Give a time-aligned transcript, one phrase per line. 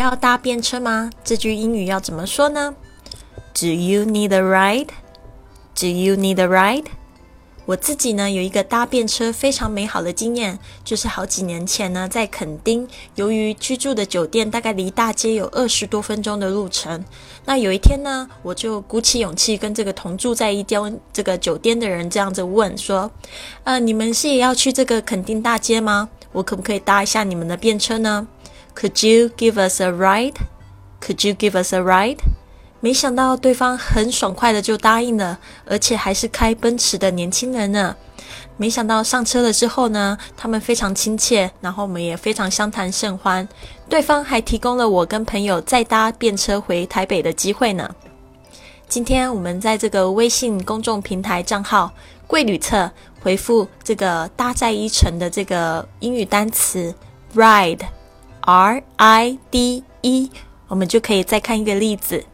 [0.00, 1.10] 要搭便车吗？
[1.22, 2.74] 这句英语要怎么说呢
[3.52, 4.88] ？Do you need a ride?
[5.78, 6.86] Do you need a ride?
[7.66, 17.04] 我自己呢有一个搭便车非常美好的经验，就是好几年前呢在垦丁，由于居住的酒店大概离大街有二十多分钟的路程，
[17.44, 23.08] 那有一天呢我就鼓起勇气跟这个同住在一间这个酒店的人这样子问说，
[23.64, 26.08] 呃，你们是也要去这个垦丁大街吗？
[26.32, 28.26] 我可不可以搭一下你们的便车呢
[28.74, 30.36] ？Could you give us a ride?
[31.00, 32.18] Could you give us a ride?
[32.80, 37.94] 没想到对方很爽快的就答应了，而且还是开奔驰的年轻人呢。
[38.56, 43.46] 没想到上车了之后呢，他们非常亲切，然后我们也非常相谈甚欢。
[43.88, 47.90] 对方还提供了我跟朋友再搭便车回台北的机会呢。
[48.88, 51.92] 今天我们在这个微信公众平台账号
[52.26, 52.90] “贵旅册”
[53.22, 56.94] 回复这个“搭载一程”的这个英语单词
[57.34, 57.80] “ride”
[58.50, 60.28] R I D E，
[60.66, 62.24] 我们就可以再看一个例子。